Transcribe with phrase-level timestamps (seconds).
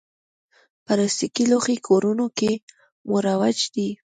[0.85, 2.51] پلاستيکي لوښي کورونو کې
[3.09, 3.89] مروج دي.